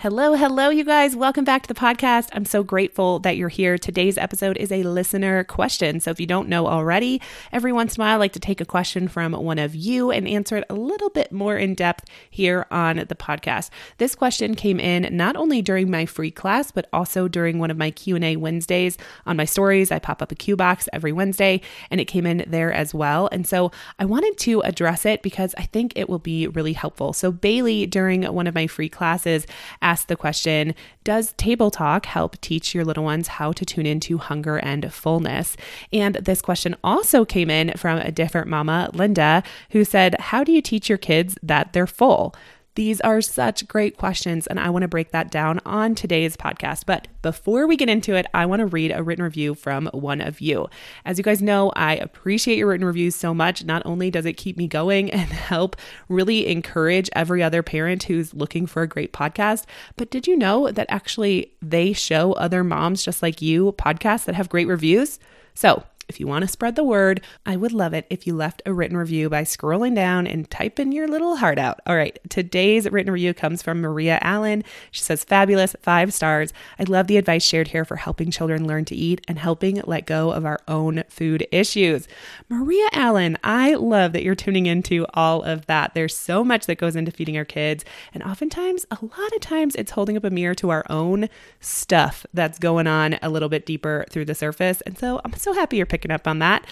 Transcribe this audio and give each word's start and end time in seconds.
Hello, 0.00 0.32
hello, 0.32 0.70
you 0.70 0.82
guys. 0.82 1.14
Welcome 1.14 1.44
back 1.44 1.60
to 1.60 1.68
the 1.68 1.78
podcast. 1.78 2.30
I'm 2.32 2.46
so 2.46 2.62
grateful 2.62 3.18
that 3.18 3.36
you're 3.36 3.50
here. 3.50 3.76
Today's 3.76 4.16
episode 4.16 4.56
is 4.56 4.72
a 4.72 4.82
listener 4.82 5.44
question. 5.44 6.00
So, 6.00 6.10
if 6.10 6.18
you 6.18 6.26
don't 6.26 6.48
know 6.48 6.66
already, 6.68 7.20
every 7.52 7.70
once 7.70 7.96
in 7.96 8.00
a 8.00 8.04
while, 8.06 8.14
I 8.14 8.16
like 8.16 8.32
to 8.32 8.40
take 8.40 8.62
a 8.62 8.64
question 8.64 9.08
from 9.08 9.34
one 9.34 9.58
of 9.58 9.74
you 9.74 10.10
and 10.10 10.26
answer 10.26 10.56
it 10.56 10.64
a 10.70 10.74
little 10.74 11.10
bit 11.10 11.32
more 11.32 11.54
in 11.54 11.74
depth 11.74 12.06
here 12.30 12.66
on 12.70 12.96
the 12.96 13.14
podcast. 13.14 13.68
This 13.98 14.14
question 14.14 14.54
came 14.54 14.80
in 14.80 15.14
not 15.14 15.36
only 15.36 15.60
during 15.60 15.90
my 15.90 16.06
free 16.06 16.30
class, 16.30 16.70
but 16.70 16.88
also 16.94 17.28
during 17.28 17.58
one 17.58 17.70
of 17.70 17.76
my 17.76 17.90
Q&A 17.90 18.36
Wednesdays 18.36 18.96
on 19.26 19.36
my 19.36 19.44
stories. 19.44 19.92
I 19.92 19.98
pop 19.98 20.22
up 20.22 20.32
a 20.32 20.34
Q 20.34 20.56
box 20.56 20.88
every 20.94 21.12
Wednesday, 21.12 21.60
and 21.90 22.00
it 22.00 22.06
came 22.06 22.24
in 22.24 22.46
there 22.46 22.72
as 22.72 22.94
well. 22.94 23.28
And 23.32 23.46
so, 23.46 23.70
I 23.98 24.06
wanted 24.06 24.38
to 24.38 24.62
address 24.62 25.04
it 25.04 25.20
because 25.20 25.54
I 25.58 25.64
think 25.64 25.92
it 25.94 26.08
will 26.08 26.18
be 26.18 26.46
really 26.46 26.72
helpful. 26.72 27.12
So, 27.12 27.30
Bailey, 27.30 27.84
during 27.84 28.22
one 28.22 28.46
of 28.46 28.54
my 28.54 28.66
free 28.66 28.88
classes, 28.88 29.46
asked 29.90 30.06
the 30.06 30.16
question 30.16 30.74
Does 31.02 31.32
table 31.32 31.70
talk 31.70 32.06
help 32.06 32.40
teach 32.40 32.74
your 32.74 32.84
little 32.84 33.02
ones 33.02 33.26
how 33.38 33.50
to 33.52 33.64
tune 33.64 33.86
into 33.86 34.18
hunger 34.18 34.56
and 34.58 34.92
fullness? 34.92 35.56
And 35.92 36.14
this 36.14 36.40
question 36.40 36.76
also 36.84 37.24
came 37.24 37.50
in 37.50 37.72
from 37.76 37.98
a 37.98 38.12
different 38.12 38.46
mama, 38.46 38.90
Linda, 38.92 39.42
who 39.70 39.84
said, 39.84 40.14
How 40.20 40.44
do 40.44 40.52
you 40.52 40.62
teach 40.62 40.88
your 40.88 40.98
kids 40.98 41.36
that 41.42 41.72
they're 41.72 41.88
full? 41.88 42.34
These 42.76 43.00
are 43.00 43.20
such 43.20 43.66
great 43.66 43.96
questions, 43.96 44.46
and 44.46 44.60
I 44.60 44.70
want 44.70 44.82
to 44.82 44.88
break 44.88 45.10
that 45.10 45.30
down 45.30 45.60
on 45.66 45.96
today's 45.96 46.36
podcast. 46.36 46.84
But 46.86 47.08
before 47.20 47.66
we 47.66 47.76
get 47.76 47.88
into 47.88 48.14
it, 48.14 48.26
I 48.32 48.46
want 48.46 48.60
to 48.60 48.66
read 48.66 48.92
a 48.92 49.02
written 49.02 49.24
review 49.24 49.56
from 49.56 49.88
one 49.92 50.20
of 50.20 50.40
you. 50.40 50.68
As 51.04 51.18
you 51.18 51.24
guys 51.24 51.42
know, 51.42 51.72
I 51.74 51.96
appreciate 51.96 52.58
your 52.58 52.68
written 52.68 52.86
reviews 52.86 53.16
so 53.16 53.34
much. 53.34 53.64
Not 53.64 53.82
only 53.84 54.08
does 54.08 54.24
it 54.24 54.36
keep 54.36 54.56
me 54.56 54.68
going 54.68 55.10
and 55.10 55.30
help 55.30 55.76
really 56.08 56.46
encourage 56.46 57.10
every 57.12 57.42
other 57.42 57.62
parent 57.62 58.04
who's 58.04 58.34
looking 58.34 58.66
for 58.66 58.82
a 58.82 58.88
great 58.88 59.12
podcast, 59.12 59.64
but 59.96 60.10
did 60.10 60.28
you 60.28 60.36
know 60.36 60.70
that 60.70 60.86
actually 60.88 61.52
they 61.60 61.92
show 61.92 62.34
other 62.34 62.62
moms 62.62 63.02
just 63.02 63.20
like 63.20 63.42
you 63.42 63.72
podcasts 63.72 64.26
that 64.26 64.36
have 64.36 64.48
great 64.48 64.68
reviews? 64.68 65.18
So, 65.54 65.82
if 66.10 66.18
you 66.18 66.26
want 66.26 66.42
to 66.42 66.48
spread 66.48 66.74
the 66.74 66.82
word, 66.82 67.22
I 67.46 67.56
would 67.56 67.72
love 67.72 67.94
it 67.94 68.04
if 68.10 68.26
you 68.26 68.34
left 68.34 68.62
a 68.66 68.74
written 68.74 68.96
review 68.96 69.30
by 69.30 69.44
scrolling 69.44 69.94
down 69.94 70.26
and 70.26 70.50
typing 70.50 70.90
your 70.90 71.06
little 71.06 71.36
heart 71.36 71.56
out. 71.56 71.78
All 71.86 71.94
right, 71.94 72.18
today's 72.28 72.90
written 72.90 73.12
review 73.12 73.32
comes 73.32 73.62
from 73.62 73.80
Maria 73.80 74.18
Allen. 74.20 74.64
She 74.90 75.02
says, 75.02 75.22
Fabulous, 75.22 75.76
five 75.80 76.12
stars. 76.12 76.52
I 76.80 76.82
love 76.82 77.06
the 77.06 77.16
advice 77.16 77.44
shared 77.44 77.68
here 77.68 77.84
for 77.84 77.96
helping 77.96 78.32
children 78.32 78.66
learn 78.66 78.84
to 78.86 78.96
eat 78.96 79.20
and 79.28 79.38
helping 79.38 79.80
let 79.86 80.04
go 80.04 80.32
of 80.32 80.44
our 80.44 80.58
own 80.66 81.04
food 81.08 81.46
issues. 81.52 82.08
Maria 82.48 82.88
Allen, 82.92 83.38
I 83.44 83.74
love 83.74 84.12
that 84.12 84.24
you're 84.24 84.34
tuning 84.34 84.66
into 84.66 85.06
all 85.14 85.44
of 85.44 85.66
that. 85.66 85.94
There's 85.94 86.16
so 86.16 86.42
much 86.42 86.66
that 86.66 86.78
goes 86.78 86.96
into 86.96 87.12
feeding 87.12 87.36
our 87.36 87.44
kids. 87.44 87.84
And 88.12 88.24
oftentimes, 88.24 88.84
a 88.90 88.98
lot 89.00 89.32
of 89.32 89.40
times, 89.40 89.76
it's 89.76 89.92
holding 89.92 90.16
up 90.16 90.24
a 90.24 90.30
mirror 90.30 90.56
to 90.56 90.70
our 90.70 90.84
own 90.90 91.28
stuff 91.60 92.26
that's 92.34 92.58
going 92.58 92.88
on 92.88 93.16
a 93.22 93.30
little 93.30 93.48
bit 93.48 93.64
deeper 93.64 94.04
through 94.10 94.24
the 94.24 94.34
surface. 94.34 94.80
And 94.82 94.98
so 94.98 95.20
I'm 95.24 95.34
so 95.34 95.52
happy 95.52 95.76
you're 95.76 95.86
picking 95.86 95.99
picking 96.00 96.10
up 96.10 96.26
on 96.26 96.38
that. 96.38 96.66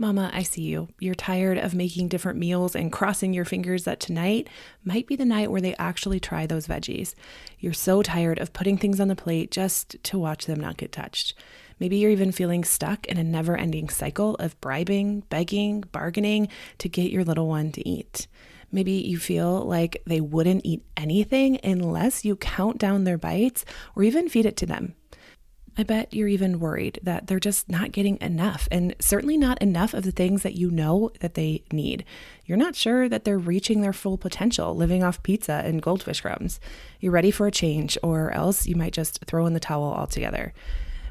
Mama, 0.00 0.30
I 0.32 0.44
see 0.44 0.62
you. 0.62 0.88
You're 1.00 1.14
tired 1.14 1.58
of 1.58 1.74
making 1.74 2.08
different 2.08 2.38
meals 2.38 2.76
and 2.76 2.92
crossing 2.92 3.32
your 3.32 3.44
fingers 3.44 3.82
that 3.84 3.98
tonight 3.98 4.48
might 4.84 5.08
be 5.08 5.16
the 5.16 5.24
night 5.24 5.50
where 5.50 5.60
they 5.60 5.74
actually 5.76 6.20
try 6.20 6.46
those 6.46 6.68
veggies. 6.68 7.14
You're 7.58 7.72
so 7.72 8.02
tired 8.02 8.38
of 8.38 8.52
putting 8.52 8.78
things 8.78 9.00
on 9.00 9.08
the 9.08 9.16
plate 9.16 9.50
just 9.50 9.96
to 10.04 10.18
watch 10.18 10.46
them 10.46 10.60
not 10.60 10.76
get 10.76 10.92
touched. 10.92 11.34
Maybe 11.80 11.96
you're 11.96 12.12
even 12.12 12.30
feeling 12.30 12.64
stuck 12.64 13.06
in 13.06 13.16
a 13.16 13.24
never 13.24 13.56
ending 13.56 13.88
cycle 13.88 14.36
of 14.36 14.60
bribing, 14.60 15.22
begging, 15.30 15.80
bargaining 15.90 16.48
to 16.78 16.88
get 16.88 17.10
your 17.10 17.24
little 17.24 17.48
one 17.48 17.72
to 17.72 17.88
eat. 17.88 18.28
Maybe 18.70 18.92
you 18.92 19.18
feel 19.18 19.62
like 19.62 20.02
they 20.06 20.20
wouldn't 20.20 20.64
eat 20.64 20.84
anything 20.96 21.58
unless 21.64 22.24
you 22.24 22.36
count 22.36 22.78
down 22.78 23.02
their 23.02 23.18
bites 23.18 23.64
or 23.96 24.04
even 24.04 24.28
feed 24.28 24.46
it 24.46 24.56
to 24.58 24.66
them. 24.66 24.94
I 25.80 25.84
bet 25.84 26.12
you're 26.12 26.26
even 26.26 26.58
worried 26.58 26.98
that 27.04 27.28
they're 27.28 27.38
just 27.38 27.70
not 27.70 27.92
getting 27.92 28.18
enough, 28.20 28.66
and 28.72 28.96
certainly 28.98 29.36
not 29.36 29.62
enough 29.62 29.94
of 29.94 30.02
the 30.02 30.10
things 30.10 30.42
that 30.42 30.56
you 30.56 30.72
know 30.72 31.12
that 31.20 31.34
they 31.34 31.62
need. 31.70 32.04
You're 32.44 32.58
not 32.58 32.74
sure 32.74 33.08
that 33.08 33.22
they're 33.22 33.38
reaching 33.38 33.80
their 33.80 33.92
full 33.92 34.18
potential 34.18 34.74
living 34.74 35.04
off 35.04 35.22
pizza 35.22 35.62
and 35.64 35.80
goldfish 35.80 36.20
crumbs. 36.20 36.58
You're 36.98 37.12
ready 37.12 37.30
for 37.30 37.46
a 37.46 37.52
change, 37.52 37.96
or 38.02 38.32
else 38.32 38.66
you 38.66 38.74
might 38.74 38.92
just 38.92 39.24
throw 39.26 39.46
in 39.46 39.54
the 39.54 39.60
towel 39.60 39.92
altogether. 39.92 40.52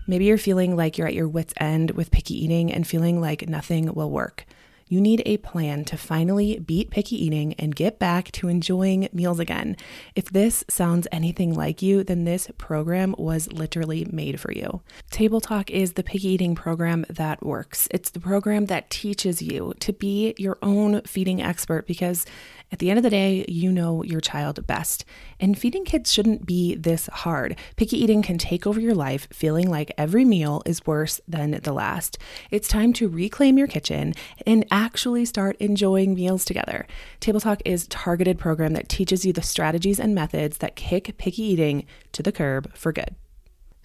Maybe 0.05 0.25
you're 0.25 0.37
feeling 0.37 0.75
like 0.75 0.97
you're 0.97 1.07
at 1.07 1.13
your 1.13 1.29
wits' 1.29 1.53
end 1.55 1.91
with 1.91 2.11
picky 2.11 2.43
eating 2.43 2.69
and 2.73 2.85
feeling 2.85 3.21
like 3.21 3.47
nothing 3.47 3.93
will 3.93 4.11
work. 4.11 4.45
You 4.89 5.01
need 5.01 5.21
a 5.25 5.37
plan 5.37 5.83
to 5.85 5.97
finally 5.97 6.59
beat 6.59 6.89
picky 6.89 7.21
eating 7.23 7.53
and 7.55 7.75
get 7.75 7.99
back 7.99 8.31
to 8.33 8.47
enjoying 8.47 9.09
meals 9.11 9.39
again. 9.39 9.75
If 10.15 10.29
this 10.29 10.63
sounds 10.69 11.07
anything 11.11 11.53
like 11.53 11.81
you, 11.81 12.03
then 12.03 12.23
this 12.23 12.49
program 12.57 13.13
was 13.17 13.51
literally 13.51 14.07
made 14.09 14.39
for 14.39 14.51
you. 14.51 14.81
Table 15.11 15.41
Talk 15.41 15.69
is 15.69 15.93
the 15.93 16.03
picky 16.03 16.29
eating 16.29 16.55
program 16.55 17.05
that 17.09 17.43
works. 17.43 17.87
It's 17.91 18.11
the 18.11 18.19
program 18.19 18.67
that 18.67 18.89
teaches 18.89 19.41
you 19.41 19.73
to 19.79 19.91
be 19.91 20.33
your 20.37 20.57
own 20.61 21.01
feeding 21.01 21.41
expert 21.41 21.85
because 21.85 22.25
at 22.71 22.79
the 22.79 22.89
end 22.89 22.99
of 22.99 23.03
the 23.03 23.09
day, 23.09 23.45
you 23.47 23.71
know 23.71 24.03
your 24.03 24.19
child 24.19 24.65
best. 24.67 25.05
And 25.39 25.57
feeding 25.57 25.85
kids 25.85 26.11
shouldn't 26.11 26.45
be 26.45 26.75
this 26.75 27.07
hard. 27.07 27.57
Picky 27.75 27.97
eating 27.97 28.21
can 28.21 28.37
take 28.37 28.67
over 28.67 28.79
your 28.79 28.93
life, 28.93 29.27
feeling 29.31 29.69
like 29.69 29.93
every 29.97 30.25
meal 30.25 30.61
is 30.65 30.85
worse 30.85 31.21
than 31.27 31.51
the 31.51 31.73
last. 31.73 32.17
It's 32.51 32.67
time 32.67 32.93
to 32.93 33.07
reclaim 33.07 33.57
your 33.57 33.67
kitchen 33.67 34.13
and 34.45 34.65
actually 34.69 35.25
start 35.25 35.55
enjoying 35.59 36.13
meals 36.13 36.43
together. 36.43 36.87
Table 37.19 37.39
Talk 37.39 37.61
is 37.63 37.85
a 37.85 37.89
targeted 37.89 38.37
program 38.37 38.73
that 38.73 38.89
teaches 38.89 39.25
you 39.25 39.31
the 39.31 39.41
strategies 39.41 39.99
and 39.99 40.13
methods 40.13 40.57
that 40.57 40.75
kick 40.75 41.17
picky 41.17 41.43
eating 41.43 41.85
to 42.11 42.21
the 42.21 42.31
curb 42.31 42.75
for 42.75 42.91
good. 42.91 43.15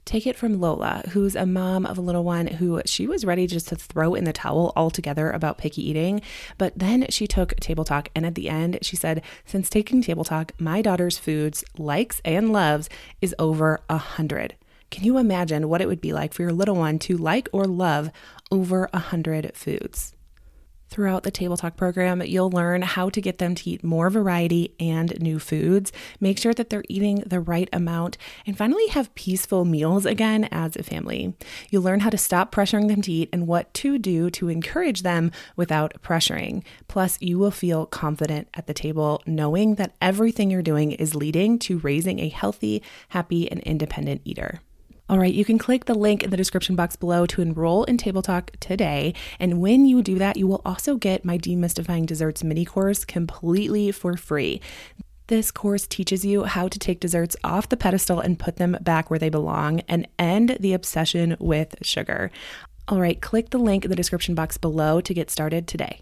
Take 0.05 0.27
it 0.27 0.37
from 0.37 0.61
Lola, 0.61 1.05
who's 1.11 1.37
a 1.37 1.47
mom 1.47 1.87
of 1.87 1.97
a 1.97 2.01
little 2.01 2.25
one 2.25 2.47
who 2.49 2.83
she 2.87 3.07
was 3.07 3.25
ready 3.25 3.47
just 3.47 3.69
to 3.69 3.77
throw 3.77 4.15
in 4.15 4.25
the 4.25 4.33
towel 4.33 4.73
altogether 4.75 5.31
about 5.31 5.59
picky 5.59 5.89
eating. 5.89 6.21
But 6.59 6.77
then 6.77 7.07
she 7.09 7.29
took 7.29 7.55
Table 7.57 7.85
Talk, 7.85 8.09
and 8.15 8.27
at 8.27 8.35
the 8.35 8.49
end, 8.49 8.79
she 8.83 8.97
said, 8.97 9.23
Since 9.45 9.71
taking 9.71 10.03
Table 10.03 10.25
Talk, 10.25 10.53
my 10.59 10.83
daughter's 10.83 11.19
foods, 11.19 11.65
likes, 11.79 12.21
and 12.25 12.53
loves 12.53 12.89
is 13.21 13.35
over 13.39 13.81
a 13.89 13.97
hundred. 13.97 14.57
Can 14.91 15.05
you 15.05 15.19
imagine 15.19 15.69
what 15.69 15.81
it 15.81 15.89
would 15.89 16.01
be 16.01 16.13
like 16.13 16.35
for 16.35 16.43
your 16.43 16.53
little 16.53 16.77
one 16.77 16.99
to 17.01 17.17
like 17.17 17.49
or 17.53 17.65
love 17.65 18.11
over 18.51 18.91
a 18.93 18.99
hundred 18.99 19.57
foods? 19.57 20.15
Throughout 20.93 21.23
the 21.23 21.31
Table 21.31 21.57
Talk 21.57 21.75
program, 21.75 22.21
you'll 22.21 22.51
learn 22.51 22.83
how 22.83 23.09
to 23.09 23.21
get 23.23 23.39
them 23.39 23.55
to 23.55 23.71
eat 23.71 23.83
more 23.83 24.11
variety 24.11 24.75
and 24.79 25.19
new 25.23 25.39
foods, 25.39 25.91
make 26.21 26.37
sure 26.37 26.53
that 26.53 26.69
they're 26.69 26.85
eating 26.87 27.25
the 27.25 27.41
right 27.41 27.71
amount, 27.73 28.19
and 28.47 28.59
finally 28.59 28.87
have 28.89 29.15
peaceful 29.15 29.65
meals 29.65 30.05
again 30.05 30.45
as 30.53 30.77
a 30.77 30.83
family. 30.83 31.33
You'll 31.71 31.83
learn 31.83 32.01
how 32.01 32.11
to 32.11 32.19
stop 32.19 32.55
pressuring 32.55 32.89
them 32.89 33.01
to 33.01 33.11
eat 33.11 33.31
and 33.33 33.47
what 33.47 33.73
to 33.73 33.97
do 33.97 34.29
to 34.33 34.51
encourage 34.51 35.01
them 35.01 35.31
without 35.57 35.95
pressuring. 36.03 36.63
Plus, 36.89 37.17
you 37.23 37.39
will 37.39 37.51
feel 37.51 37.87
confident 37.87 38.49
at 38.53 38.67
the 38.67 38.75
table 38.75 39.23
knowing 39.25 39.77
that 39.77 39.95
everything 40.03 40.51
you're 40.51 40.61
doing 40.61 40.93
is 40.93 41.15
leading 41.15 41.59
to 41.61 41.79
raising 41.79 42.19
a 42.19 42.29
healthy, 42.29 42.83
happy, 43.09 43.51
and 43.51 43.61
independent 43.61 44.21
eater. 44.27 44.61
All 45.13 45.19
right, 45.19 45.35
you 45.35 45.45
can 45.45 45.59
click 45.59 45.85
the 45.85 45.95
link 45.95 46.23
in 46.23 46.31
the 46.31 46.39
description 46.39 46.75
box 46.75 46.97
below 46.97 47.27
to 47.27 47.43
enroll 47.43 47.85
in 47.85 47.99
Table 47.99 48.23
Talk 48.23 48.51
today. 48.61 49.13
And 49.39 49.61
when 49.61 49.85
you 49.85 50.01
do 50.01 50.15
that, 50.15 50.39
you 50.39 50.47
will 50.47 50.63
also 50.65 50.97
get 50.97 51.23
my 51.23 51.37
Demystifying 51.37 52.07
Desserts 52.07 52.43
mini 52.43 52.65
course 52.65 53.05
completely 53.05 53.93
for 53.93 54.17
free. 54.17 54.63
This 55.27 55.51
course 55.51 55.87
teaches 55.87 56.25
you 56.25 56.45
how 56.45 56.67
to 56.67 56.79
take 56.79 56.99
desserts 56.99 57.37
off 57.45 57.69
the 57.69 57.77
pedestal 57.77 58.21
and 58.21 58.39
put 58.39 58.57
them 58.57 58.75
back 58.81 59.11
where 59.11 59.19
they 59.19 59.29
belong 59.29 59.81
and 59.81 60.09
end 60.19 60.57
the 60.61 60.73
obsession 60.73 61.37
with 61.39 61.75
sugar. 61.83 62.31
All 62.89 62.99
right, 62.99 63.21
click 63.21 63.51
the 63.51 63.59
link 63.59 63.85
in 63.85 63.91
the 63.91 63.97
description 63.97 64.35
box 64.35 64.57
below 64.57 65.03
to 65.03 65.13
get 65.13 65.29
started 65.29 65.69
today. 65.69 66.01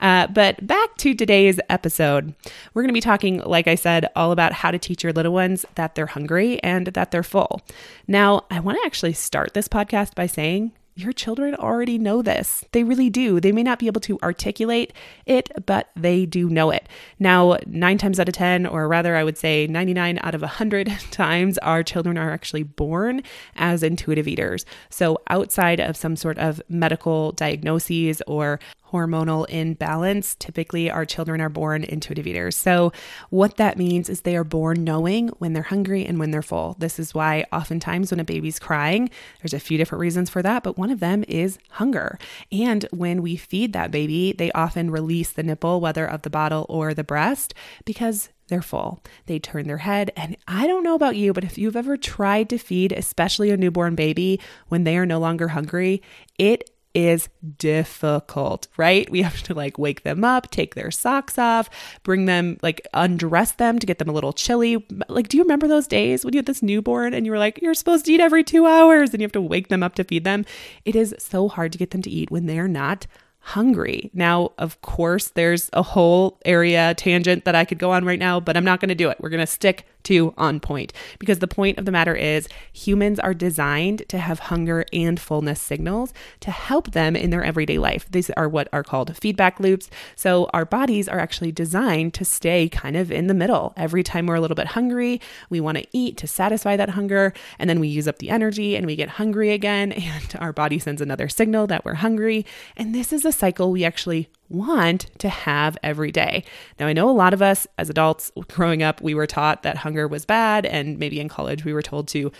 Uh, 0.00 0.26
but 0.28 0.66
back 0.66 0.96
to 0.98 1.14
today's 1.14 1.60
episode. 1.68 2.34
We're 2.72 2.82
going 2.82 2.88
to 2.88 2.94
be 2.94 3.00
talking, 3.00 3.38
like 3.40 3.68
I 3.68 3.74
said, 3.74 4.06
all 4.16 4.32
about 4.32 4.52
how 4.52 4.70
to 4.70 4.78
teach 4.78 5.02
your 5.02 5.12
little 5.12 5.32
ones 5.32 5.64
that 5.74 5.94
they're 5.94 6.06
hungry 6.06 6.62
and 6.62 6.88
that 6.88 7.10
they're 7.10 7.22
full. 7.22 7.62
Now, 8.06 8.44
I 8.50 8.60
want 8.60 8.78
to 8.80 8.86
actually 8.86 9.14
start 9.14 9.54
this 9.54 9.68
podcast 9.68 10.14
by 10.14 10.26
saying 10.26 10.72
your 10.96 11.12
children 11.12 11.54
already 11.56 11.98
know 11.98 12.22
this. 12.22 12.64
They 12.72 12.84
really 12.84 13.10
do. 13.10 13.40
They 13.40 13.50
may 13.50 13.64
not 13.64 13.78
be 13.78 13.88
able 13.88 14.00
to 14.02 14.18
articulate 14.22 14.92
it, 15.26 15.50
but 15.66 15.90
they 15.96 16.24
do 16.24 16.48
know 16.48 16.70
it. 16.70 16.88
Now, 17.18 17.58
nine 17.66 17.98
times 17.98 18.20
out 18.20 18.28
of 18.28 18.34
10, 18.34 18.66
or 18.66 18.86
rather, 18.86 19.16
I 19.16 19.24
would 19.24 19.36
say 19.36 19.66
99 19.66 20.20
out 20.22 20.34
of 20.34 20.42
100 20.42 20.86
times, 21.10 21.58
our 21.58 21.82
children 21.82 22.16
are 22.16 22.30
actually 22.30 22.62
born 22.62 23.22
as 23.56 23.82
intuitive 23.82 24.28
eaters. 24.28 24.64
So, 24.88 25.20
outside 25.28 25.80
of 25.80 25.96
some 25.96 26.14
sort 26.14 26.38
of 26.38 26.62
medical 26.68 27.32
diagnoses 27.32 28.22
or 28.28 28.60
hormonal 28.94 29.44
imbalance, 29.48 30.36
typically 30.36 30.88
our 30.88 31.04
children 31.04 31.40
are 31.40 31.48
born 31.48 31.82
intuitive 31.82 32.28
eaters. 32.28 32.56
So, 32.56 32.92
what 33.28 33.56
that 33.56 33.76
means 33.76 34.08
is 34.08 34.20
they 34.20 34.36
are 34.36 34.44
born 34.44 34.84
knowing 34.84 35.28
when 35.38 35.52
they're 35.52 35.64
hungry 35.64 36.06
and 36.06 36.20
when 36.20 36.30
they're 36.30 36.42
full. 36.42 36.76
This 36.78 37.00
is 37.00 37.12
why 37.12 37.44
oftentimes 37.52 38.12
when 38.12 38.20
a 38.20 38.24
baby's 38.24 38.60
crying, 38.60 39.10
there's 39.42 39.52
a 39.52 39.58
few 39.58 39.76
different 39.76 40.00
reasons 40.00 40.30
for 40.30 40.42
that, 40.42 40.62
but 40.62 40.78
one 40.78 40.90
of 40.90 41.00
them 41.00 41.24
is 41.26 41.58
hunger. 41.70 42.20
And 42.52 42.86
when 42.92 43.20
we 43.20 43.34
feed 43.34 43.72
that 43.72 43.90
baby, 43.90 44.32
they 44.32 44.52
often 44.52 44.92
release 44.92 45.32
the 45.32 45.42
nipple, 45.42 45.80
whether 45.80 46.06
of 46.06 46.22
the 46.22 46.30
bottle 46.30 46.64
or 46.68 46.94
the 46.94 47.02
breast, 47.02 47.52
because 47.84 48.28
they're 48.48 48.62
full. 48.62 49.02
They 49.26 49.38
turn 49.38 49.66
their 49.66 49.78
head. 49.78 50.10
And 50.16 50.36
I 50.46 50.66
don't 50.66 50.84
know 50.84 50.94
about 50.94 51.16
you, 51.16 51.32
but 51.32 51.44
if 51.44 51.56
you've 51.56 51.76
ever 51.76 51.96
tried 51.96 52.50
to 52.50 52.58
feed, 52.58 52.92
especially 52.92 53.50
a 53.50 53.56
newborn 53.56 53.94
baby, 53.94 54.38
when 54.68 54.84
they 54.84 54.96
are 54.98 55.06
no 55.06 55.18
longer 55.18 55.48
hungry, 55.48 56.02
it 56.38 56.70
is 56.94 57.28
difficult, 57.58 58.68
right? 58.76 59.10
We 59.10 59.22
have 59.22 59.42
to 59.42 59.54
like 59.54 59.78
wake 59.78 60.04
them 60.04 60.24
up, 60.24 60.50
take 60.50 60.74
their 60.74 60.90
socks 60.90 61.38
off, 61.38 61.68
bring 62.04 62.26
them, 62.26 62.58
like 62.62 62.86
undress 62.94 63.52
them 63.52 63.78
to 63.80 63.86
get 63.86 63.98
them 63.98 64.08
a 64.08 64.12
little 64.12 64.32
chilly. 64.32 64.86
Like, 65.08 65.28
do 65.28 65.36
you 65.36 65.42
remember 65.42 65.66
those 65.66 65.88
days 65.88 66.24
when 66.24 66.32
you 66.32 66.38
had 66.38 66.46
this 66.46 66.62
newborn 66.62 67.12
and 67.12 67.26
you 67.26 67.32
were 67.32 67.38
like, 67.38 67.60
you're 67.60 67.74
supposed 67.74 68.06
to 68.06 68.12
eat 68.12 68.20
every 68.20 68.44
two 68.44 68.66
hours 68.66 69.10
and 69.10 69.20
you 69.20 69.24
have 69.24 69.32
to 69.32 69.40
wake 69.40 69.68
them 69.68 69.82
up 69.82 69.96
to 69.96 70.04
feed 70.04 70.24
them? 70.24 70.44
It 70.84 70.94
is 70.94 71.14
so 71.18 71.48
hard 71.48 71.72
to 71.72 71.78
get 71.78 71.90
them 71.90 72.02
to 72.02 72.10
eat 72.10 72.30
when 72.30 72.46
they're 72.46 72.68
not 72.68 73.06
hungry. 73.40 74.10
Now, 74.14 74.52
of 74.56 74.80
course, 74.80 75.28
there's 75.28 75.68
a 75.74 75.82
whole 75.82 76.40
area 76.46 76.94
tangent 76.94 77.44
that 77.44 77.54
I 77.54 77.66
could 77.66 77.78
go 77.78 77.90
on 77.90 78.04
right 78.04 78.18
now, 78.18 78.40
but 78.40 78.56
I'm 78.56 78.64
not 78.64 78.80
going 78.80 78.88
to 78.88 78.94
do 78.94 79.10
it. 79.10 79.18
We're 79.20 79.28
going 79.28 79.40
to 79.40 79.46
stick 79.46 79.86
to 80.04 80.34
on 80.36 80.60
point 80.60 80.92
because 81.18 81.40
the 81.40 81.48
point 81.48 81.78
of 81.78 81.84
the 81.84 81.92
matter 81.92 82.14
is 82.14 82.48
humans 82.72 83.18
are 83.18 83.34
designed 83.34 84.02
to 84.08 84.18
have 84.18 84.38
hunger 84.38 84.84
and 84.92 85.18
fullness 85.18 85.60
signals 85.60 86.12
to 86.40 86.50
help 86.50 86.92
them 86.92 87.16
in 87.16 87.30
their 87.30 87.44
everyday 87.44 87.78
life. 87.78 88.06
These 88.10 88.30
are 88.30 88.48
what 88.48 88.68
are 88.72 88.82
called 88.82 89.16
feedback 89.16 89.60
loops. 89.60 89.90
So 90.16 90.48
our 90.52 90.64
bodies 90.64 91.08
are 91.08 91.18
actually 91.18 91.52
designed 91.52 92.14
to 92.14 92.24
stay 92.24 92.68
kind 92.68 92.96
of 92.96 93.10
in 93.10 93.26
the 93.26 93.34
middle. 93.34 93.72
Every 93.76 94.02
time 94.02 94.26
we're 94.26 94.34
a 94.36 94.40
little 94.40 94.54
bit 94.54 94.68
hungry, 94.68 95.20
we 95.50 95.60
want 95.60 95.78
to 95.78 95.86
eat 95.92 96.16
to 96.18 96.26
satisfy 96.26 96.76
that 96.76 96.90
hunger, 96.90 97.32
and 97.58 97.68
then 97.68 97.80
we 97.80 97.88
use 97.88 98.08
up 98.08 98.18
the 98.18 98.30
energy 98.30 98.76
and 98.76 98.86
we 98.86 98.96
get 98.96 99.08
hungry 99.10 99.50
again, 99.50 99.92
and 100.04 100.36
our 100.38 100.52
body 100.52 100.78
sends 100.78 101.00
another 101.00 101.28
signal 101.28 101.66
that 101.66 101.84
we're 101.84 101.94
hungry. 101.94 102.46
And 102.76 102.94
this 102.94 103.12
is 103.12 103.24
a 103.24 103.32
cycle 103.32 103.70
we 103.70 103.84
actually 103.84 104.28
want 104.54 105.06
to 105.18 105.28
have 105.28 105.76
every 105.82 106.12
day. 106.12 106.44
Now, 106.78 106.86
I 106.86 106.92
know 106.92 107.10
a 107.10 107.12
lot 107.12 107.34
of 107.34 107.42
us 107.42 107.66
as 107.78 107.90
adults 107.90 108.30
growing 108.48 108.82
up, 108.82 109.00
we 109.00 109.14
were 109.14 109.26
taught 109.26 109.62
that 109.62 109.78
hunger 109.78 110.06
was 110.08 110.24
bad, 110.24 110.66
and 110.66 110.98
maybe 110.98 111.20
in 111.20 111.28
college 111.28 111.64
we 111.64 111.72
were 111.72 111.82
told 111.82 112.08
to 112.08 112.32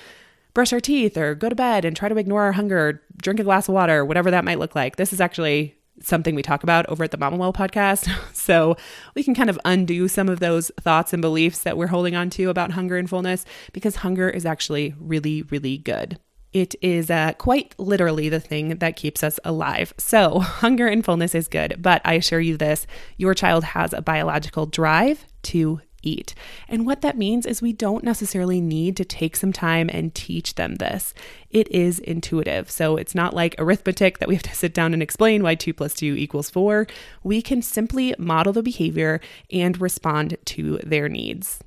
brush 0.54 0.72
our 0.72 0.80
teeth 0.80 1.16
or 1.16 1.34
go 1.34 1.48
to 1.48 1.54
bed 1.54 1.84
and 1.84 1.96
try 1.96 2.08
to 2.08 2.16
ignore 2.16 2.42
our 2.42 2.52
hunger, 2.52 3.02
drink 3.20 3.40
a 3.40 3.44
glass 3.44 3.68
of 3.68 3.74
water, 3.74 4.04
whatever 4.04 4.30
that 4.30 4.44
might 4.44 4.58
look 4.58 4.74
like. 4.74 4.96
This 4.96 5.12
is 5.12 5.20
actually 5.20 5.76
something 6.00 6.34
we 6.34 6.42
talk 6.42 6.62
about 6.62 6.86
over 6.88 7.04
at 7.04 7.10
the 7.10 7.16
Mama 7.16 7.36
Well 7.36 7.52
podcast. 7.52 8.08
So 8.44 8.76
we 9.14 9.24
can 9.24 9.34
kind 9.34 9.48
of 9.48 9.58
undo 9.64 10.06
some 10.06 10.28
of 10.28 10.38
those 10.38 10.70
thoughts 10.78 11.14
and 11.14 11.22
beliefs 11.22 11.60
that 11.62 11.78
we're 11.78 11.86
holding 11.86 12.14
on 12.14 12.28
to 12.30 12.50
about 12.50 12.72
hunger 12.72 12.98
and 12.98 13.08
fullness 13.08 13.46
because 13.72 13.96
hunger 13.96 14.28
is 14.28 14.44
actually 14.44 14.94
really, 15.00 15.40
really 15.44 15.78
good. 15.78 16.18
It 16.54 16.76
is 16.80 17.10
uh, 17.10 17.32
quite 17.36 17.74
literally 17.78 18.28
the 18.28 18.38
thing 18.38 18.76
that 18.76 18.94
keeps 18.94 19.24
us 19.24 19.40
alive. 19.44 19.92
So, 19.98 20.38
hunger 20.38 20.86
and 20.86 21.04
fullness 21.04 21.34
is 21.34 21.48
good, 21.48 21.82
but 21.82 22.00
I 22.04 22.14
assure 22.14 22.40
you 22.40 22.56
this 22.56 22.86
your 23.16 23.34
child 23.34 23.64
has 23.64 23.92
a 23.92 24.00
biological 24.00 24.64
drive 24.64 25.26
to 25.42 25.80
eat. 26.04 26.34
And 26.68 26.86
what 26.86 27.00
that 27.00 27.18
means 27.18 27.44
is 27.44 27.60
we 27.60 27.72
don't 27.72 28.04
necessarily 28.04 28.60
need 28.60 28.96
to 28.98 29.04
take 29.04 29.36
some 29.36 29.52
time 29.52 29.90
and 29.92 30.14
teach 30.14 30.54
them 30.54 30.76
this. 30.76 31.12
It 31.50 31.68
is 31.72 31.98
intuitive. 31.98 32.70
So 32.70 32.96
it's 32.96 33.14
not 33.14 33.34
like 33.34 33.56
arithmetic 33.58 34.18
that 34.18 34.28
we 34.28 34.34
have 34.34 34.42
to 34.44 34.54
sit 34.54 34.74
down 34.74 34.92
and 34.92 35.02
explain 35.02 35.42
why 35.42 35.56
2 35.56 35.74
plus 35.74 35.94
2 35.94 36.14
equals 36.14 36.50
4. 36.50 36.86
We 37.24 37.42
can 37.42 37.62
simply 37.62 38.14
model 38.18 38.52
the 38.52 38.62
behavior 38.62 39.20
and 39.50 39.80
respond 39.80 40.36
to 40.44 40.78
their 40.84 41.08
needs. 41.08 41.63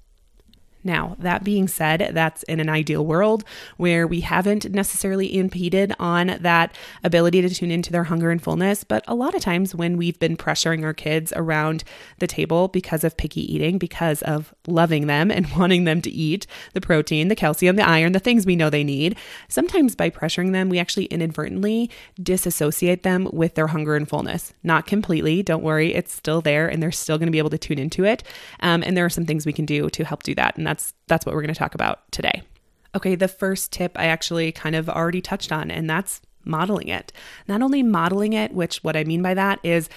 Now, 0.88 1.18
that 1.20 1.44
being 1.44 1.68
said, 1.68 2.12
that's 2.14 2.44
in 2.44 2.62
an 2.62 2.70
ideal 2.70 3.06
world 3.06 3.44
where 3.76 4.08
we 4.08 4.22
haven't 4.22 4.72
necessarily 4.72 5.38
impeded 5.38 5.94
on 6.00 6.38
that 6.40 6.74
ability 7.04 7.42
to 7.42 7.50
tune 7.50 7.72
into 7.72 7.92
their 7.92 8.06
hunger 8.06 8.32
and 8.32 8.42
fullness. 8.42 8.86
But 8.86 9.04
a 9.06 9.14
lot 9.14 9.36
of 9.36 9.42
times 9.42 9.76
when 9.76 9.98
we've 9.98 10.18
been 10.18 10.38
pressuring 10.38 10.86
our 10.86 10.94
kids 10.94 11.34
around 11.36 11.84
the 12.20 12.26
table 12.26 12.70
because 12.70 13.04
of 13.04 13.18
picky 13.18 13.54
eating, 13.54 13.78
because 13.78 14.22
of 14.22 14.56
loving 14.66 15.08
them 15.08 15.30
and 15.30 15.46
wanting 15.58 15.84
them 15.84 16.02
to 16.04 16.10
eat 16.10 16.48
the 16.74 16.80
protein, 16.80 17.28
the 17.28 17.36
calcium, 17.36 17.76
the 17.76 17.88
iron, 17.88 18.14
the 18.14 18.20
things 18.20 18.46
we 18.46 18.56
know 18.56 18.70
they 18.70 18.86
need, 18.86 19.18
sometimes 19.50 19.94
by 19.94 20.10
pressuring 20.10 20.54
them, 20.54 20.70
we 20.70 20.80
actually 20.80 21.06
inadvertently 21.08 21.92
disassociate 22.24 23.04
them 23.04 23.28
with 23.34 23.56
their 23.56 23.68
hunger 23.68 23.98
and 23.98 24.08
fullness. 24.08 24.54
Not 24.64 24.88
completely, 24.88 25.44
don't 25.44 25.64
worry, 25.64 25.94
it's 25.94 26.14
still 26.14 26.40
there 26.40 26.70
and 26.70 26.82
they're 26.82 26.94
still 26.94 27.18
going 27.18 27.28
to 27.28 27.32
be 27.32 27.40
able 27.40 27.50
to 27.50 27.58
tune 27.58 27.78
into 27.78 28.06
it. 28.06 28.24
Um, 28.62 28.84
and 28.84 28.96
there 28.96 29.04
are 29.04 29.10
some 29.10 29.26
things 29.26 29.46
we 29.46 29.52
can 29.52 29.66
do 29.66 29.90
to 29.90 30.06
help 30.06 30.24
do 30.24 30.34
that. 30.36 30.56
And 30.56 30.66
that's 30.66 30.77
that's 30.78 30.94
that's 31.08 31.26
what 31.26 31.34
we're 31.34 31.42
going 31.42 31.54
to 31.54 31.60
talk 31.60 31.76
about 31.76 32.10
today. 32.12 32.44
Okay, 32.96 33.16
the 33.16 33.28
first 33.28 33.72
tip 33.72 33.94
I 33.96 34.06
actually 34.06 34.52
kind 34.52 34.76
of 34.76 34.90
already 34.90 35.22
touched 35.22 35.52
on, 35.52 35.72
and 35.72 35.90
that's 35.90 36.22
modeling 36.46 36.88
it. 36.88 37.12
Not 37.48 37.62
only 37.62 37.84
modeling 37.84 38.34
it, 38.34 38.54
which 38.54 38.84
what 38.84 38.96
I 38.96 39.04
mean 39.04 39.22
by 39.22 39.34
that 39.34 39.60
is 39.64 39.90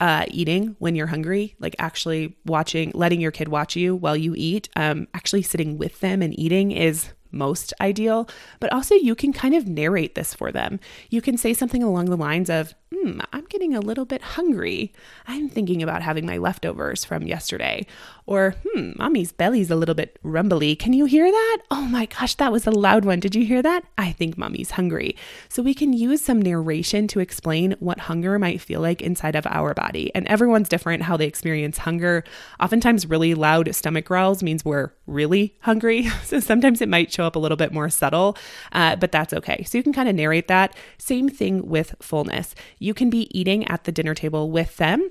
uh, 0.00 0.24
eating 0.28 0.74
when 0.78 0.96
you're 0.96 1.06
hungry, 1.06 1.54
like 1.60 1.76
actually 1.78 2.36
watching, 2.44 2.90
letting 2.94 3.20
your 3.20 3.30
kid 3.30 3.48
watch 3.48 3.76
you 3.76 3.94
while 3.94 4.16
you 4.16 4.34
eat, 4.36 4.68
um, 4.74 5.06
actually 5.14 5.42
sitting 5.42 5.78
with 5.78 6.00
them 6.00 6.22
and 6.22 6.36
eating 6.38 6.72
is 6.72 7.12
most 7.32 7.72
ideal, 7.80 8.28
but 8.60 8.72
also 8.72 8.94
you 8.94 9.14
can 9.14 9.32
kind 9.32 9.54
of 9.54 9.66
narrate 9.66 10.14
this 10.14 10.34
for 10.34 10.52
them. 10.52 10.78
You 11.10 11.20
can 11.20 11.36
say 11.36 11.54
something 11.54 11.82
along 11.82 12.06
the 12.06 12.16
lines 12.16 12.50
of, 12.50 12.74
hmm, 12.92 13.20
I'm 13.32 13.44
getting 13.46 13.74
a 13.74 13.80
little 13.80 14.04
bit 14.04 14.22
hungry. 14.22 14.92
I'm 15.26 15.48
thinking 15.48 15.82
about 15.82 16.02
having 16.02 16.26
my 16.26 16.38
leftovers 16.38 17.04
from 17.04 17.26
yesterday. 17.26 17.86
Or, 18.26 18.54
hmm, 18.64 18.92
mommy's 18.96 19.32
belly's 19.32 19.70
a 19.70 19.76
little 19.76 19.94
bit 19.94 20.18
rumbly. 20.22 20.76
Can 20.76 20.92
you 20.92 21.06
hear 21.06 21.30
that? 21.30 21.58
Oh 21.70 21.82
my 21.82 22.06
gosh, 22.06 22.34
that 22.36 22.52
was 22.52 22.66
a 22.66 22.70
loud 22.70 23.04
one. 23.04 23.20
Did 23.20 23.34
you 23.34 23.44
hear 23.44 23.62
that? 23.62 23.84
I 23.98 24.12
think 24.12 24.38
mommy's 24.38 24.72
hungry. 24.72 25.16
So 25.48 25.62
we 25.62 25.74
can 25.74 25.92
use 25.92 26.22
some 26.22 26.40
narration 26.40 27.08
to 27.08 27.20
explain 27.20 27.74
what 27.80 27.98
hunger 28.00 28.38
might 28.38 28.60
feel 28.60 28.80
like 28.80 29.02
inside 29.02 29.34
of 29.34 29.46
our 29.46 29.74
body. 29.74 30.14
And 30.14 30.26
everyone's 30.28 30.68
different 30.68 31.02
how 31.02 31.16
they 31.16 31.26
experience 31.26 31.78
hunger. 31.78 32.24
Oftentimes, 32.60 33.06
really 33.06 33.34
loud 33.34 33.74
stomach 33.74 34.04
growls 34.04 34.42
means 34.42 34.64
we're 34.64 34.92
really 35.06 35.56
hungry. 35.60 36.08
So 36.24 36.40
sometimes 36.40 36.80
it 36.80 36.88
might 36.88 37.12
show 37.12 37.21
up 37.26 37.36
a 37.36 37.38
little 37.38 37.56
bit 37.56 37.72
more 37.72 37.88
subtle, 37.88 38.36
uh, 38.72 38.96
but 38.96 39.12
that's 39.12 39.32
okay. 39.32 39.64
So 39.64 39.78
you 39.78 39.84
can 39.84 39.92
kind 39.92 40.08
of 40.08 40.14
narrate 40.14 40.48
that. 40.48 40.74
Same 40.98 41.28
thing 41.28 41.68
with 41.68 41.94
fullness. 42.00 42.54
You 42.78 42.94
can 42.94 43.10
be 43.10 43.28
eating 43.38 43.66
at 43.68 43.84
the 43.84 43.92
dinner 43.92 44.14
table 44.14 44.50
with 44.50 44.76
them. 44.76 45.10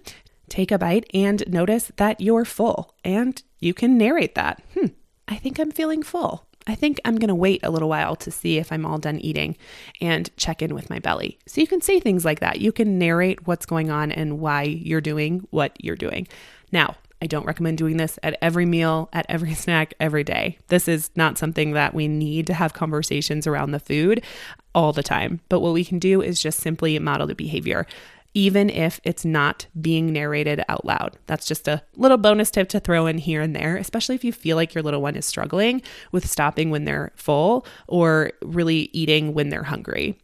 Take 0.49 0.71
a 0.71 0.77
bite 0.77 1.09
and 1.13 1.43
notice 1.47 1.91
that 1.95 2.19
you're 2.19 2.45
full, 2.45 2.93
and 3.05 3.41
you 3.59 3.73
can 3.73 3.97
narrate 3.97 4.35
that. 4.35 4.61
Hmm, 4.77 4.87
I 5.27 5.37
think 5.37 5.59
I'm 5.59 5.71
feeling 5.71 6.03
full. 6.03 6.45
I 6.67 6.75
think 6.75 6.99
I'm 7.05 7.17
going 7.17 7.29
to 7.29 7.35
wait 7.35 7.61
a 7.63 7.71
little 7.71 7.89
while 7.89 8.15
to 8.17 8.31
see 8.31 8.57
if 8.57 8.71
I'm 8.71 8.85
all 8.85 8.97
done 8.97 9.19
eating 9.19 9.57
and 9.99 10.29
check 10.37 10.61
in 10.61 10.75
with 10.75 10.89
my 10.89 10.99
belly. 10.99 11.39
So 11.47 11.61
you 11.61 11.67
can 11.67 11.81
say 11.81 11.99
things 11.99 12.23
like 12.25 12.39
that. 12.39 12.61
You 12.61 12.71
can 12.71 12.99
narrate 12.99 13.47
what's 13.47 13.65
going 13.65 13.89
on 13.89 14.11
and 14.11 14.39
why 14.39 14.63
you're 14.63 15.01
doing 15.01 15.47
what 15.49 15.75
you're 15.83 15.95
doing. 15.95 16.27
Now, 16.71 16.97
I 17.21 17.27
don't 17.27 17.45
recommend 17.45 17.77
doing 17.77 17.97
this 17.97 18.17
at 18.23 18.37
every 18.41 18.65
meal, 18.65 19.09
at 19.13 19.25
every 19.29 19.53
snack, 19.55 19.93
every 19.99 20.23
day. 20.23 20.57
This 20.67 20.87
is 20.87 21.09
not 21.15 21.37
something 21.37 21.71
that 21.73 21.93
we 21.93 22.07
need 22.07 22.47
to 22.47 22.53
have 22.53 22.73
conversations 22.73 23.47
around 23.47 23.71
the 23.71 23.79
food 23.79 24.23
all 24.73 24.93
the 24.93 25.03
time. 25.03 25.41
But 25.49 25.59
what 25.59 25.73
we 25.73 25.85
can 25.85 25.99
do 25.99 26.21
is 26.21 26.41
just 26.41 26.59
simply 26.59 26.97
model 26.99 27.27
the 27.27 27.35
behavior, 27.35 27.85
even 28.33 28.69
if 28.69 28.99
it's 29.03 29.25
not 29.25 29.67
being 29.79 30.11
narrated 30.13 30.63
out 30.69 30.85
loud. 30.85 31.17
That's 31.27 31.45
just 31.45 31.67
a 31.67 31.83
little 31.95 32.17
bonus 32.17 32.49
tip 32.49 32.69
to 32.69 32.79
throw 32.79 33.05
in 33.05 33.17
here 33.17 33.41
and 33.41 33.55
there, 33.55 33.77
especially 33.77 34.15
if 34.15 34.23
you 34.23 34.31
feel 34.31 34.55
like 34.55 34.73
your 34.73 34.83
little 34.83 35.01
one 35.01 35.15
is 35.15 35.25
struggling 35.25 35.81
with 36.11 36.29
stopping 36.29 36.71
when 36.71 36.85
they're 36.85 37.11
full 37.15 37.65
or 37.87 38.31
really 38.41 38.89
eating 38.93 39.33
when 39.33 39.49
they're 39.49 39.63
hungry. 39.63 40.17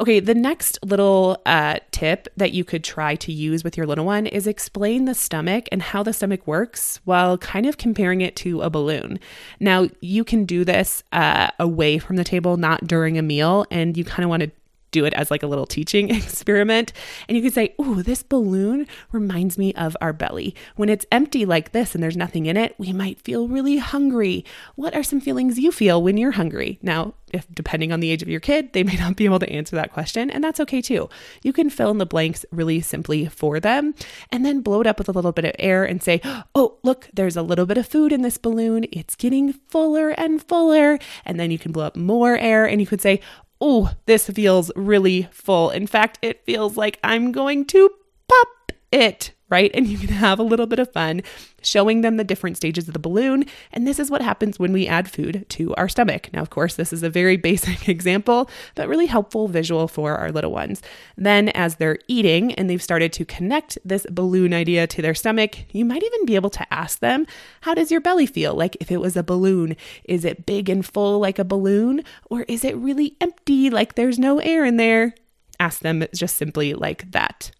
Okay, 0.00 0.18
the 0.18 0.34
next 0.34 0.78
little 0.82 1.42
uh, 1.44 1.78
tip 1.90 2.26
that 2.38 2.52
you 2.52 2.64
could 2.64 2.82
try 2.82 3.16
to 3.16 3.30
use 3.30 3.62
with 3.62 3.76
your 3.76 3.86
little 3.86 4.06
one 4.06 4.26
is 4.26 4.46
explain 4.46 5.04
the 5.04 5.14
stomach 5.14 5.68
and 5.70 5.82
how 5.82 6.02
the 6.02 6.14
stomach 6.14 6.46
works 6.46 7.00
while 7.04 7.36
kind 7.36 7.66
of 7.66 7.76
comparing 7.76 8.22
it 8.22 8.34
to 8.36 8.62
a 8.62 8.70
balloon. 8.70 9.20
Now, 9.60 9.88
you 10.00 10.24
can 10.24 10.46
do 10.46 10.64
this 10.64 11.04
uh, 11.12 11.50
away 11.58 11.98
from 11.98 12.16
the 12.16 12.24
table, 12.24 12.56
not 12.56 12.86
during 12.86 13.18
a 13.18 13.22
meal, 13.22 13.66
and 13.70 13.94
you 13.94 14.04
kind 14.04 14.24
of 14.24 14.30
want 14.30 14.42
to 14.42 14.50
do 14.90 15.04
it 15.04 15.14
as 15.14 15.30
like 15.30 15.42
a 15.42 15.46
little 15.46 15.66
teaching 15.66 16.10
experiment. 16.14 16.92
And 17.28 17.36
you 17.36 17.42
could 17.42 17.54
say, 17.54 17.74
Oh, 17.78 18.02
this 18.02 18.22
balloon 18.22 18.86
reminds 19.12 19.58
me 19.58 19.72
of 19.74 19.96
our 20.00 20.12
belly. 20.12 20.54
When 20.76 20.88
it's 20.88 21.06
empty 21.10 21.44
like 21.44 21.72
this 21.72 21.94
and 21.94 22.02
there's 22.02 22.16
nothing 22.16 22.46
in 22.46 22.56
it, 22.56 22.74
we 22.78 22.92
might 22.92 23.20
feel 23.20 23.48
really 23.48 23.78
hungry. 23.78 24.44
What 24.76 24.94
are 24.94 25.02
some 25.02 25.20
feelings 25.20 25.58
you 25.58 25.72
feel 25.72 26.02
when 26.02 26.16
you're 26.16 26.32
hungry? 26.32 26.78
Now, 26.82 27.14
if 27.32 27.46
depending 27.52 27.92
on 27.92 28.00
the 28.00 28.10
age 28.10 28.22
of 28.22 28.28
your 28.28 28.40
kid, 28.40 28.72
they 28.72 28.82
may 28.82 28.96
not 28.96 29.16
be 29.16 29.24
able 29.24 29.38
to 29.38 29.50
answer 29.50 29.76
that 29.76 29.92
question, 29.92 30.30
and 30.30 30.42
that's 30.42 30.60
okay 30.60 30.80
too. 30.80 31.08
You 31.42 31.52
can 31.52 31.70
fill 31.70 31.90
in 31.90 31.98
the 31.98 32.06
blanks 32.06 32.44
really 32.50 32.80
simply 32.80 33.26
for 33.26 33.60
them 33.60 33.94
and 34.30 34.44
then 34.44 34.60
blow 34.60 34.80
it 34.80 34.86
up 34.86 34.98
with 34.98 35.08
a 35.08 35.12
little 35.12 35.32
bit 35.32 35.44
of 35.44 35.52
air 35.58 35.84
and 35.84 36.02
say, 36.02 36.20
Oh, 36.54 36.78
look, 36.82 37.08
there's 37.12 37.36
a 37.36 37.42
little 37.42 37.66
bit 37.66 37.78
of 37.78 37.86
food 37.86 38.12
in 38.12 38.22
this 38.22 38.38
balloon. 38.38 38.86
It's 38.92 39.14
getting 39.14 39.52
fuller 39.52 40.10
and 40.10 40.42
fuller. 40.42 40.98
And 41.24 41.38
then 41.38 41.50
you 41.50 41.58
can 41.58 41.72
blow 41.72 41.84
up 41.84 41.96
more 41.96 42.36
air 42.36 42.66
and 42.66 42.80
you 42.80 42.86
could 42.86 43.00
say, 43.00 43.20
oh, 43.60 43.92
this 44.06 44.28
feels 44.28 44.70
really 44.74 45.28
full. 45.32 45.70
In 45.70 45.86
fact, 45.86 46.18
it 46.22 46.44
feels 46.44 46.76
like 46.76 46.98
I'm 47.04 47.32
going 47.32 47.64
to 47.66 47.90
pop 48.28 48.72
it 48.90 49.32
right? 49.50 49.70
And 49.74 49.86
you 49.86 49.98
can 49.98 50.08
have 50.08 50.38
a 50.38 50.44
little 50.44 50.66
bit 50.66 50.78
of 50.78 50.92
fun 50.92 51.22
showing 51.62 52.00
them 52.00 52.16
the 52.16 52.24
different 52.24 52.56
stages 52.56 52.88
of 52.88 52.94
the 52.94 53.00
balloon. 53.00 53.44
And 53.72 53.86
this 53.86 53.98
is 53.98 54.10
what 54.10 54.22
happens 54.22 54.58
when 54.58 54.72
we 54.72 54.86
add 54.86 55.10
food 55.10 55.44
to 55.50 55.74
our 55.74 55.88
stomach. 55.88 56.32
Now, 56.32 56.40
of 56.40 56.50
course, 56.50 56.74
this 56.74 56.92
is 56.92 57.02
a 57.02 57.10
very 57.10 57.36
basic 57.50 57.88
example, 57.88 58.48
but 58.74 58.88
really 58.88 59.06
helpful 59.06 59.48
visual 59.48 59.88
for 59.88 60.16
our 60.16 60.30
little 60.30 60.52
ones. 60.52 60.80
Then, 61.16 61.48
as 61.50 61.76
they're 61.76 61.98
eating 62.08 62.54
and 62.54 62.70
they've 62.70 62.82
started 62.82 63.12
to 63.14 63.24
connect 63.24 63.76
this 63.84 64.06
balloon 64.10 64.54
idea 64.54 64.86
to 64.86 65.02
their 65.02 65.14
stomach, 65.14 65.56
you 65.74 65.84
might 65.84 66.02
even 66.02 66.26
be 66.26 66.36
able 66.36 66.50
to 66.50 66.72
ask 66.72 67.00
them, 67.00 67.26
How 67.62 67.74
does 67.74 67.90
your 67.90 68.00
belly 68.00 68.26
feel? 68.26 68.54
Like 68.54 68.76
if 68.80 68.90
it 68.90 69.00
was 69.00 69.16
a 69.16 69.22
balloon, 69.22 69.76
is 70.04 70.24
it 70.24 70.46
big 70.46 70.68
and 70.68 70.86
full 70.86 71.18
like 71.18 71.38
a 71.38 71.44
balloon? 71.44 72.02
Or 72.30 72.42
is 72.42 72.64
it 72.64 72.76
really 72.76 73.16
empty, 73.20 73.70
like 73.70 73.94
there's 73.94 74.18
no 74.18 74.38
air 74.38 74.64
in 74.64 74.76
there? 74.76 75.14
Ask 75.58 75.80
them 75.80 76.06
just 76.14 76.36
simply 76.36 76.72
like 76.72 77.10
that. 77.10 77.50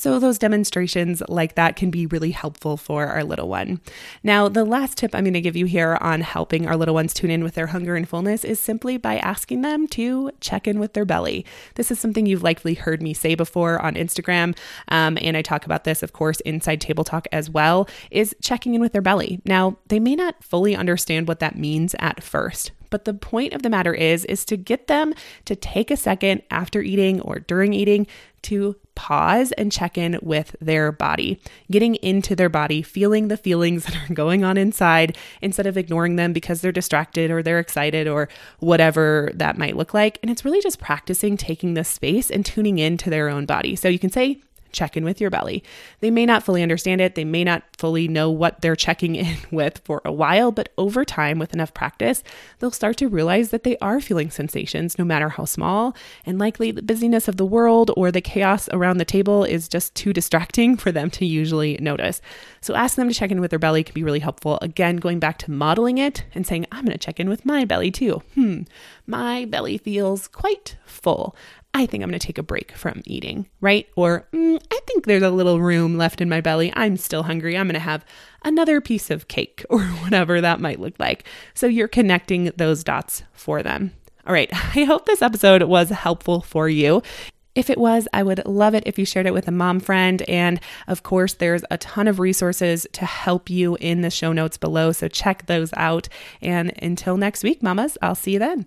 So, 0.00 0.18
those 0.18 0.38
demonstrations 0.38 1.22
like 1.28 1.56
that 1.56 1.76
can 1.76 1.90
be 1.90 2.06
really 2.06 2.30
helpful 2.30 2.78
for 2.78 3.08
our 3.08 3.22
little 3.22 3.50
one. 3.50 3.82
Now, 4.22 4.48
the 4.48 4.64
last 4.64 4.96
tip 4.96 5.14
I'm 5.14 5.24
going 5.24 5.34
to 5.34 5.42
give 5.42 5.56
you 5.56 5.66
here 5.66 5.98
on 6.00 6.22
helping 6.22 6.66
our 6.66 6.74
little 6.74 6.94
ones 6.94 7.12
tune 7.12 7.30
in 7.30 7.44
with 7.44 7.52
their 7.52 7.66
hunger 7.66 7.96
and 7.96 8.08
fullness 8.08 8.42
is 8.42 8.58
simply 8.58 8.96
by 8.96 9.18
asking 9.18 9.60
them 9.60 9.86
to 9.88 10.30
check 10.40 10.66
in 10.66 10.80
with 10.80 10.94
their 10.94 11.04
belly. 11.04 11.44
This 11.74 11.90
is 11.90 12.00
something 12.00 12.24
you've 12.24 12.42
likely 12.42 12.72
heard 12.72 13.02
me 13.02 13.12
say 13.12 13.34
before 13.34 13.78
on 13.78 13.94
Instagram, 13.94 14.56
um, 14.88 15.18
and 15.20 15.36
I 15.36 15.42
talk 15.42 15.66
about 15.66 15.84
this, 15.84 16.02
of 16.02 16.14
course, 16.14 16.40
inside 16.40 16.80
Table 16.80 17.04
Talk 17.04 17.28
as 17.30 17.50
well, 17.50 17.86
is 18.10 18.34
checking 18.40 18.74
in 18.74 18.80
with 18.80 18.94
their 18.94 19.02
belly. 19.02 19.42
Now, 19.44 19.76
they 19.88 20.00
may 20.00 20.16
not 20.16 20.42
fully 20.42 20.74
understand 20.74 21.28
what 21.28 21.40
that 21.40 21.58
means 21.58 21.94
at 21.98 22.22
first, 22.22 22.72
but 22.90 23.04
the 23.04 23.14
point 23.14 23.52
of 23.54 23.62
the 23.62 23.70
matter 23.70 23.94
is 23.94 24.24
is 24.26 24.44
to 24.44 24.56
get 24.56 24.86
them 24.86 25.14
to 25.44 25.56
take 25.56 25.90
a 25.90 25.96
second 25.96 26.42
after 26.50 26.82
eating 26.82 27.20
or 27.20 27.40
during 27.40 27.72
eating 27.72 28.06
to 28.42 28.76
pause 28.94 29.52
and 29.52 29.72
check 29.72 29.96
in 29.96 30.18
with 30.22 30.56
their 30.60 30.92
body, 30.92 31.40
getting 31.70 31.94
into 31.96 32.36
their 32.36 32.48
body, 32.48 32.82
feeling 32.82 33.28
the 33.28 33.36
feelings 33.36 33.84
that 33.86 33.96
are 34.10 34.14
going 34.14 34.44
on 34.44 34.56
inside 34.56 35.16
instead 35.40 35.66
of 35.66 35.76
ignoring 35.76 36.16
them 36.16 36.32
because 36.32 36.60
they're 36.60 36.72
distracted 36.72 37.30
or 37.30 37.42
they're 37.42 37.58
excited 37.58 38.06
or 38.06 38.28
whatever 38.58 39.30
that 39.34 39.58
might 39.58 39.76
look 39.76 39.94
like. 39.94 40.18
And 40.22 40.30
it's 40.30 40.44
really 40.44 40.60
just 40.60 40.78
practicing 40.78 41.36
taking 41.36 41.74
this 41.74 41.88
space 41.88 42.30
and 42.30 42.44
tuning 42.44 42.78
into 42.78 43.10
their 43.10 43.28
own 43.28 43.46
body. 43.46 43.76
So 43.76 43.88
you 43.88 43.98
can 43.98 44.10
say, 44.10 44.40
check 44.72 44.96
in 44.96 45.04
with 45.04 45.20
your 45.20 45.30
belly. 45.30 45.62
They 46.00 46.10
may 46.10 46.26
not 46.26 46.42
fully 46.42 46.62
understand 46.62 47.00
it, 47.00 47.14
they 47.14 47.24
may 47.24 47.44
not 47.44 47.62
fully 47.76 48.08
know 48.08 48.30
what 48.30 48.60
they're 48.60 48.76
checking 48.76 49.16
in 49.16 49.36
with 49.50 49.80
for 49.84 50.00
a 50.04 50.12
while, 50.12 50.52
but 50.52 50.70
over 50.78 51.04
time, 51.04 51.38
with 51.38 51.54
enough 51.54 51.74
practice, 51.74 52.22
they'll 52.58 52.70
start 52.70 52.96
to 52.98 53.08
realize 53.08 53.50
that 53.50 53.64
they 53.64 53.76
are 53.78 54.00
feeling 54.00 54.30
sensations, 54.30 54.98
no 54.98 55.04
matter 55.04 55.28
how 55.28 55.44
small. 55.44 55.96
And 56.26 56.38
likely 56.38 56.70
the 56.70 56.82
busyness 56.82 57.28
of 57.28 57.36
the 57.36 57.46
world 57.46 57.90
or 57.96 58.10
the 58.10 58.20
chaos 58.20 58.68
around 58.72 58.98
the 58.98 59.04
table 59.04 59.44
is 59.44 59.68
just 59.68 59.94
too 59.94 60.12
distracting 60.12 60.76
for 60.76 60.92
them 60.92 61.10
to 61.10 61.26
usually 61.26 61.76
notice. 61.80 62.20
So, 62.60 62.74
asking 62.74 63.02
them 63.02 63.12
to 63.12 63.18
check 63.18 63.30
in 63.30 63.40
with 63.40 63.50
their 63.50 63.58
belly 63.58 63.84
can 63.84 63.94
be 63.94 64.04
really 64.04 64.18
helpful. 64.20 64.58
Again, 64.62 64.96
going 64.96 65.18
back 65.18 65.38
to 65.38 65.50
modeling 65.50 65.98
it 65.98 66.24
and 66.34 66.46
saying, 66.46 66.66
I'm 66.72 66.84
going 66.84 66.96
to 66.96 66.98
check 66.98 67.18
in 67.20 67.28
with 67.28 67.46
my 67.46 67.64
belly 67.64 67.90
too. 67.90 68.22
Hmm, 68.34 68.62
my 69.06 69.44
belly 69.44 69.78
feels 69.78 70.28
quite 70.28 70.76
full. 70.84 71.34
I 71.72 71.86
think 71.86 72.02
I'm 72.02 72.10
going 72.10 72.18
to 72.18 72.26
take 72.26 72.38
a 72.38 72.42
break 72.42 72.72
from 72.72 73.00
eating, 73.06 73.48
right? 73.60 73.86
Or 73.96 74.26
mm, 74.32 74.60
I 74.72 74.80
think 74.86 75.06
there's 75.06 75.22
a 75.22 75.30
little 75.30 75.60
room 75.60 75.96
left 75.96 76.20
in 76.20 76.28
my 76.28 76.40
belly. 76.40 76.72
I'm 76.74 76.96
still 76.96 77.22
hungry. 77.22 77.56
I'm 77.56 77.66
going 77.66 77.74
to 77.74 77.80
have 77.80 78.04
another 78.44 78.80
piece 78.80 79.10
of 79.10 79.28
cake 79.28 79.64
or 79.70 79.80
whatever 79.80 80.40
that 80.40 80.60
might 80.60 80.80
look 80.80 80.94
like. 80.98 81.24
So 81.54 81.66
you're 81.66 81.88
connecting 81.88 82.52
those 82.56 82.82
dots 82.82 83.22
for 83.32 83.62
them. 83.62 83.92
All 84.26 84.32
right. 84.32 84.50
I 84.76 84.84
hope 84.84 85.06
this 85.06 85.22
episode 85.22 85.62
was 85.62 85.90
helpful 85.90 86.40
for 86.40 86.68
you. 86.68 87.02
If 87.54 87.68
it 87.68 87.78
was, 87.78 88.06
I 88.12 88.22
would 88.22 88.46
love 88.46 88.74
it 88.74 88.84
if 88.86 88.98
you 88.98 89.04
shared 89.04 89.26
it 89.26 89.34
with 89.34 89.48
a 89.48 89.52
mom 89.52 89.80
friend. 89.80 90.22
And 90.28 90.60
of 90.86 91.02
course, 91.02 91.34
there's 91.34 91.64
a 91.70 91.78
ton 91.78 92.08
of 92.08 92.18
resources 92.18 92.86
to 92.92 93.04
help 93.04 93.50
you 93.50 93.76
in 93.80 94.02
the 94.02 94.10
show 94.10 94.32
notes 94.32 94.56
below. 94.56 94.92
So 94.92 95.08
check 95.08 95.46
those 95.46 95.72
out. 95.76 96.08
And 96.40 96.72
until 96.80 97.16
next 97.16 97.42
week, 97.42 97.62
mamas, 97.62 97.98
I'll 98.02 98.14
see 98.14 98.32
you 98.32 98.38
then. 98.38 98.66